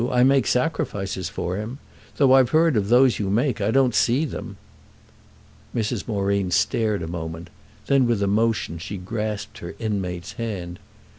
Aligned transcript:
I 0.11 0.23
make 0.23 0.47
sacrifices 0.47 1.29
for 1.29 1.57
him. 1.57 1.77
Though 2.17 2.33
I've 2.33 2.49
heard 2.49 2.75
of 2.75 2.89
those 2.89 3.19
you 3.19 3.29
make 3.29 3.61
I 3.61 3.69
don't 3.69 3.93
see 3.93 4.25
them." 4.25 4.57
Mrs. 5.75 6.07
Moreen 6.07 6.49
stared 6.49 7.03
a 7.03 7.07
moment; 7.07 7.51
then 7.85 8.07
with 8.07 8.23
emotion 8.23 8.79
she 8.79 8.97
grasped 8.97 9.59
her 9.59 9.75
inmate's 9.77 10.31
hand. 10.33 10.79